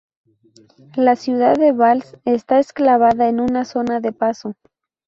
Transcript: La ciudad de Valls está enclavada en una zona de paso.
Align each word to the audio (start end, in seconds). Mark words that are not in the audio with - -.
La 0.95 1.15
ciudad 1.15 1.53
de 1.57 1.73
Valls 1.73 2.17
está 2.25 2.57
enclavada 2.57 3.29
en 3.29 3.39
una 3.39 3.65
zona 3.65 3.99
de 3.99 4.11
paso. 4.11 4.55